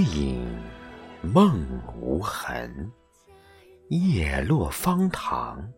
[0.00, 0.44] 影
[1.22, 1.66] 梦
[2.00, 2.92] 无痕，
[3.88, 5.72] 叶落芳塘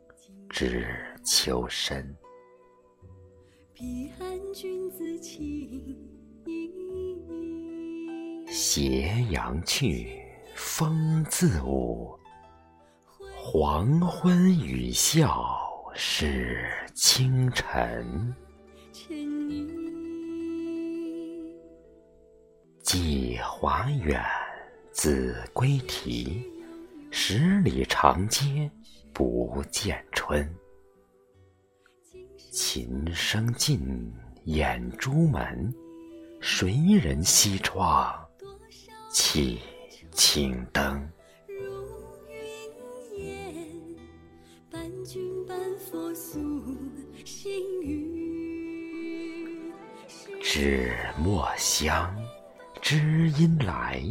[0.48, 0.88] 知
[1.24, 2.16] 秋深。
[3.74, 5.96] 彼岸君子情
[8.48, 10.20] 斜阳去，
[10.54, 12.18] 风自舞。
[13.36, 15.46] 黄昏雨笑
[15.94, 18.34] 是清晨。
[22.92, 24.22] 寄华远，
[24.90, 26.46] 子规啼。
[27.10, 28.70] 十里长街
[29.14, 30.46] 不见春。
[32.50, 33.80] 琴声尽，
[34.44, 35.74] 掩朱门。
[36.42, 36.70] 谁
[37.02, 38.14] 人西窗
[39.10, 39.58] 起
[40.10, 41.08] 青灯？
[50.42, 52.14] 纸墨香，
[52.92, 54.04] 知音来。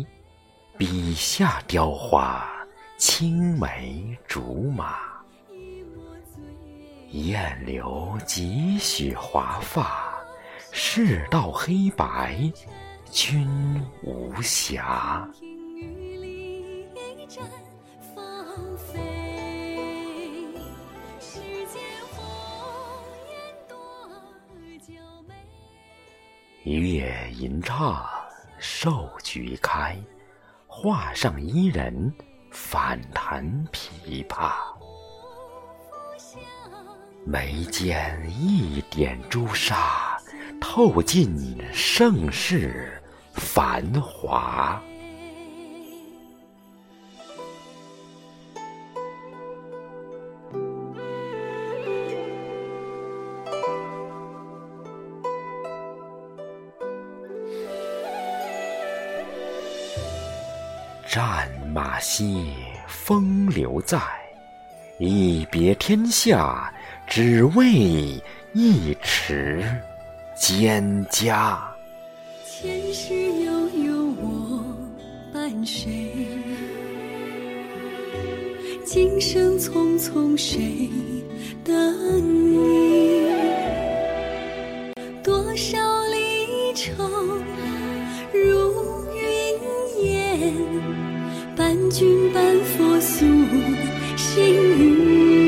[0.76, 2.50] 笔下雕花，
[2.98, 4.96] 青梅竹马。
[7.12, 10.20] 燕留几许华发，
[10.72, 12.52] 世道黑白，
[13.12, 13.48] 君
[14.02, 15.30] 无暇。
[26.64, 28.04] 月吟唱，
[28.64, 29.98] 寿菊开，
[30.68, 32.14] 画上伊人，
[32.52, 34.52] 反弹琵琶。
[37.26, 40.16] 眉间一点朱砂，
[40.62, 43.02] 透尽盛世
[43.34, 44.80] 繁华。
[61.12, 62.24] 战马歇，
[62.88, 64.00] 风流在，
[64.98, 66.74] 一别天下，
[67.06, 67.68] 只为
[68.54, 69.62] 一尺
[70.38, 71.60] 蒹葭。
[72.46, 73.14] 前世
[73.44, 73.52] 悠
[73.84, 74.64] 悠我
[75.34, 76.14] 伴谁？
[78.86, 80.90] 今生匆匆谁？
[91.56, 93.26] 伴君伴佛诉
[94.16, 95.41] 心语